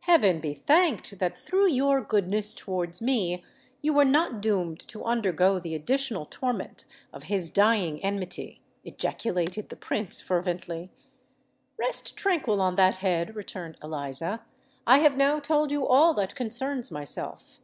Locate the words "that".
1.20-1.38, 12.76-12.96, 16.12-16.34